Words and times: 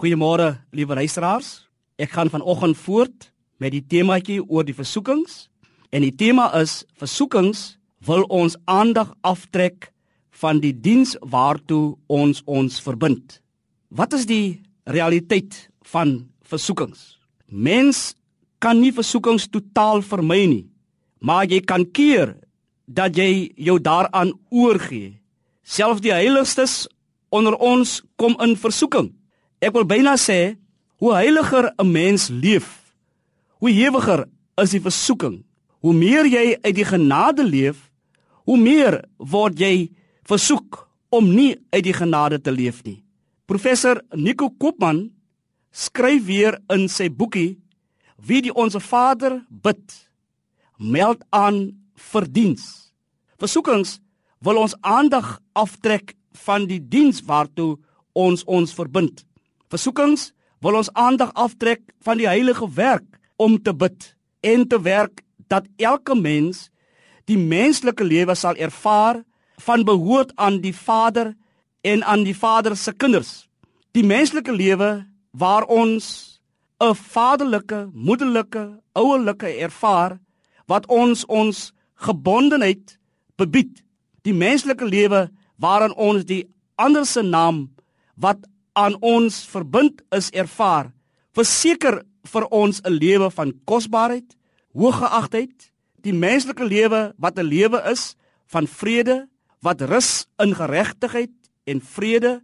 Goeiemôre, 0.00 0.54
liewe 0.72 0.94
luisteraars. 0.96 1.66
Ek 2.00 2.14
gaan 2.16 2.30
vanoggend 2.32 2.78
voort 2.80 3.26
met 3.60 3.74
die 3.74 3.82
temaatjie 3.84 4.38
oor 4.40 4.64
die 4.64 4.72
versoekings. 4.72 5.50
En 5.92 6.00
die 6.00 6.14
tema 6.16 6.46
is 6.56 6.86
versoekings 6.96 7.74
wil 8.08 8.24
ons 8.32 8.56
aandag 8.64 9.10
aftrek 9.20 9.90
van 10.40 10.62
die 10.64 10.72
diens 10.72 11.12
waartoe 11.20 11.98
ons 12.08 12.40
ons 12.48 12.80
verbind. 12.80 13.42
Wat 13.92 14.16
is 14.16 14.24
die 14.24 14.62
realiteit 14.88 15.68
van 15.92 16.30
versoekings? 16.48 17.18
Mens 17.44 18.14
kan 18.56 18.80
nie 18.80 18.96
versoekings 18.96 19.50
totaal 19.52 20.00
vermy 20.00 20.46
nie, 20.48 20.66
maar 21.20 21.44
jy 21.44 21.60
kan 21.60 21.84
keer 21.84 22.38
dat 22.88 23.20
jy 23.20 23.52
jou 23.52 23.76
daaraan 23.76 24.32
oorgee. 24.48 25.18
Selfs 25.60 26.00
die 26.00 26.16
heiligstes 26.16 26.86
onder 27.28 27.60
ons 27.60 28.00
kom 28.16 28.40
in 28.40 28.56
versoeking. 28.56 29.12
Ek 29.60 29.74
wil 29.76 29.84
byna 29.84 30.16
sê, 30.16 30.56
hoe 31.00 31.14
heiliger 31.14 31.72
'n 31.78 31.92
mens 31.92 32.28
leef, 32.28 32.94
hoe 33.60 33.70
hewiger 33.70 34.28
is 34.56 34.70
die 34.70 34.80
versoeking. 34.80 35.44
Hoe 35.80 35.94
meer 35.94 36.26
jy 36.26 36.58
uit 36.60 36.74
die 36.74 36.84
genade 36.84 37.44
leef, 37.44 37.90
hoe 38.44 38.58
meer 38.58 39.04
word 39.16 39.58
jy 39.58 39.90
versoek 40.28 40.88
om 41.08 41.34
nie 41.34 41.56
uit 41.72 41.84
die 41.84 41.96
genade 41.96 42.40
te 42.40 42.52
leef 42.52 42.82
nie. 42.84 43.02
Professor 43.46 44.02
Nico 44.14 44.50
Koopman 44.50 45.10
skryf 45.72 46.26
weer 46.26 46.58
in 46.68 46.88
sy 46.88 47.08
boekie 47.08 47.56
Wie 48.20 48.42
die 48.44 48.52
onsse 48.52 48.80
Vader 48.84 49.38
bid, 49.48 49.94
meld 50.76 51.22
aan 51.32 51.70
vir 52.12 52.26
diens. 52.28 52.92
Versoekings 53.40 53.94
wil 54.44 54.60
ons 54.60 54.74
aandag 54.84 55.38
aftrek 55.56 56.12
van 56.44 56.66
die 56.68 56.80
diens 56.84 57.22
waartoe 57.24 57.78
ons 58.12 58.44
ons 58.44 58.74
verbind. 58.76 59.24
Versoekings 59.70 60.32
wil 60.60 60.76
ons 60.80 60.90
aandag 60.98 61.30
aftrek 61.38 61.82
van 62.02 62.18
die 62.18 62.28
heilige 62.28 62.66
werk 62.74 63.06
om 63.38 63.56
te 63.62 63.74
bid 63.74 64.14
en 64.42 64.66
te 64.68 64.80
werk 64.82 65.22
dat 65.50 65.68
elke 65.78 66.16
mens 66.18 66.68
die 67.30 67.38
menslike 67.38 68.04
lewe 68.04 68.34
sal 68.34 68.58
ervaar 68.58 69.22
van 69.62 69.84
behoort 69.86 70.32
aan 70.34 70.58
die 70.64 70.74
Vader 70.74 71.34
en 71.86 72.02
aan 72.04 72.24
die 72.26 72.34
Vader 72.36 72.76
se 72.76 72.92
kinders. 72.92 73.46
Die 73.94 74.04
menslike 74.04 74.52
lewe 74.52 75.06
waar 75.30 75.64
ons 75.64 76.40
'n 76.80 76.94
vaderlike, 76.94 77.90
moederlike, 77.92 78.80
ouerlike 78.92 79.46
ervaar 79.46 80.18
wat 80.66 80.86
ons 80.86 81.26
ons 81.26 81.72
gebondenheid 81.94 82.98
bebied. 83.36 83.84
Die 84.22 84.34
menslike 84.34 84.84
lewe 84.84 85.30
waarin 85.56 85.94
ons 85.94 86.24
die 86.24 86.48
ander 86.74 87.06
se 87.06 87.22
naam 87.22 87.70
wat 88.16 88.38
aan 88.80 88.96
ons 89.04 89.42
verbind 89.50 90.00
is 90.16 90.30
ervaar, 90.32 90.88
verseker 91.36 92.00
vir 92.32 92.44
ons 92.50 92.80
'n 92.80 92.96
lewe 92.96 93.30
van 93.30 93.52
kosbaarheid, 93.64 94.36
hooggeagtheid, 94.72 95.72
die 96.00 96.12
menslike 96.12 96.64
lewe 96.64 97.12
wat 97.18 97.38
'n 97.38 97.44
lewe 97.44 97.82
is 97.90 98.16
van 98.46 98.66
vrede, 98.66 99.28
wat 99.60 99.80
rus 99.80 100.26
in 100.38 100.54
geregtigheid 100.54 101.34
en 101.64 101.80
vrede, 101.80 102.40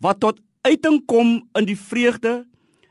wat 0.00 0.20
tot 0.20 0.40
uiting 0.62 1.06
kom 1.06 1.48
in 1.54 1.64
die 1.64 1.78
vreugde, 1.78 2.46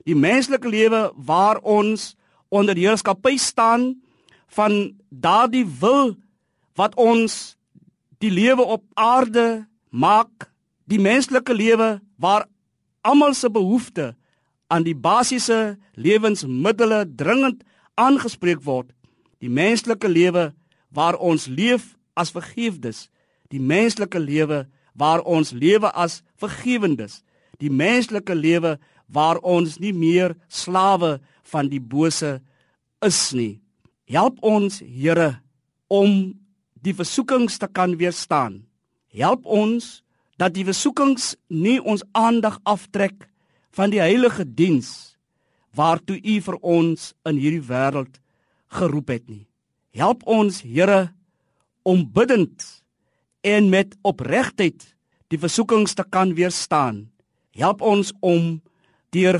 die 0.05 0.15
menslike 0.15 0.67
lewe 0.67 1.11
waar 1.15 1.59
ons 1.59 2.15
onder 2.49 2.75
die 2.75 2.87
heerskappy 2.87 3.37
staan 3.37 4.01
van 4.47 4.95
daardie 5.09 5.65
wil 5.79 6.15
wat 6.75 6.95
ons 6.95 7.57
die 8.19 8.31
lewe 8.31 8.61
op 8.61 8.83
aarde 8.93 9.67
maak, 9.89 10.51
die 10.85 10.99
menslike 10.99 11.53
lewe 11.53 11.99
waar 12.17 12.47
almal 13.05 13.35
se 13.37 13.49
behoefte 13.53 14.13
aan 14.73 14.85
die 14.85 14.97
basiese 14.97 15.77
lewensmiddels 15.93 17.13
dringend 17.19 17.61
aangespreek 17.95 18.63
word. 18.65 18.89
Die 19.39 19.49
menslike 19.49 20.09
lewe 20.09 20.51
waar 20.89 21.17
ons 21.19 21.47
leef 21.47 21.93
as 22.17 22.33
vergifnis, 22.33 23.09
die 23.51 23.61
menslike 23.61 24.19
lewe 24.19 24.65
waar 24.95 25.21
ons 25.21 25.51
lewe 25.51 25.91
as 25.91 26.21
vergewendes, 26.39 27.21
die 27.59 27.69
menslike 27.69 28.35
lewe 28.35 28.77
waar 29.11 29.37
ons 29.43 29.77
nie 29.79 29.93
meer 29.93 30.35
slawe 30.49 31.19
van 31.51 31.69
die 31.69 31.79
bose 31.79 32.39
is 33.05 33.19
nie. 33.35 33.59
Help 34.09 34.39
ons, 34.45 34.79
Here, 34.81 35.41
om 35.87 36.33
die 36.81 36.93
versoekings 36.93 37.59
te 37.61 37.67
kan 37.67 37.95
weerstaan. 37.99 38.63
Help 39.13 39.45
ons 39.45 40.01
dat 40.39 40.55
die 40.55 40.65
versoekings 40.67 41.33
nie 41.47 41.79
ons 41.79 42.03
aandag 42.11 42.59
aftrek 42.63 43.27
van 43.75 43.91
die 43.91 44.01
heilige 44.03 44.45
diens 44.45 45.15
waartoe 45.75 46.17
U 46.19 46.39
vir 46.41 46.57
ons 46.61 47.11
in 47.27 47.39
hierdie 47.39 47.63
wêreld 47.67 48.19
geroep 48.75 49.11
het 49.11 49.25
nie. 49.27 49.45
Help 49.95 50.23
ons, 50.27 50.61
Here, 50.63 51.11
om 51.83 52.03
bidtend 52.11 52.63
en 53.45 53.69
met 53.69 53.95
opregtheid 54.03 54.83
die 55.31 55.39
versoekings 55.39 55.95
te 55.95 56.03
kan 56.03 56.33
weerstaan. 56.35 57.05
Help 57.55 57.81
ons 57.81 58.11
om 58.19 58.59
deur 59.15 59.39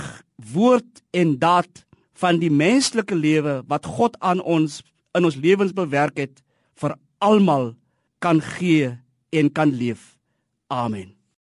woord 0.53 1.01
en 1.15 1.35
daad 1.39 1.85
van 2.15 2.39
die 2.39 2.51
menslike 2.51 3.15
lewe 3.15 3.61
wat 3.67 3.87
God 3.97 4.15
aan 4.23 4.39
ons 4.39 4.81
in 5.15 5.27
ons 5.27 5.39
lewens 5.39 5.75
bewerk 5.75 6.19
het 6.19 6.43
vir 6.79 6.95
almal 7.23 7.73
kan 8.23 8.41
gee 8.43 8.91
en 9.35 9.51
kan 9.51 9.71
leef. 9.71 10.14
Amen. 10.75 11.15